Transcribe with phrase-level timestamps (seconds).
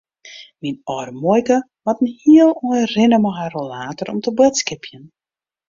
[0.63, 5.03] Myn âlde muoike moat in heel ein rinne mei har rollator om te boadskipjen.